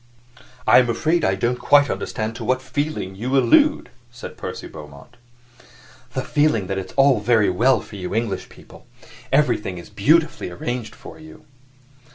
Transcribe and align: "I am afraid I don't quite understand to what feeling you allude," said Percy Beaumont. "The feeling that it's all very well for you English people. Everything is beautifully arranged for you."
"I 0.65 0.79
am 0.79 0.89
afraid 0.89 1.23
I 1.23 1.35
don't 1.35 1.59
quite 1.59 1.87
understand 1.87 2.35
to 2.37 2.43
what 2.43 2.59
feeling 2.59 3.13
you 3.15 3.37
allude," 3.37 3.91
said 4.09 4.35
Percy 4.35 4.67
Beaumont. 4.67 5.15
"The 6.13 6.23
feeling 6.23 6.65
that 6.65 6.79
it's 6.79 6.93
all 6.93 7.19
very 7.19 7.51
well 7.51 7.81
for 7.81 7.97
you 7.97 8.15
English 8.15 8.49
people. 8.49 8.87
Everything 9.31 9.77
is 9.77 9.91
beautifully 9.91 10.49
arranged 10.49 10.95
for 10.95 11.19
you." 11.19 11.45